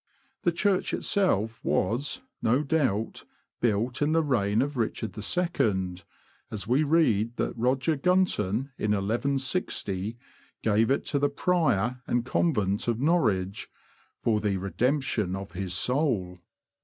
[0.41, 3.23] The church itself was, no doubt,
[3.59, 5.97] built in the reign of Richard II.,
[6.49, 10.17] as we read that Roger Gunton, in 1160,
[10.63, 13.69] gave it to the prior and convent of Norwich,
[14.23, 16.39] '^ for the redemption of his soul."